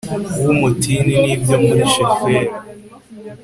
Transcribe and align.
bw 0.37 0.45
umutini 0.53 1.13
ni 1.23 1.33
byo 1.41 1.57
muri 1.65 1.83
shefela 1.93 2.53